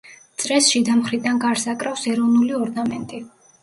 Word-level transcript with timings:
წრეს 0.43 0.69
შიდა 0.71 0.95
მხრიდან 1.03 1.43
გარს 1.45 1.69
აკრავს 1.77 2.09
ეროვნული 2.17 2.61
ორნამენტი. 2.67 3.27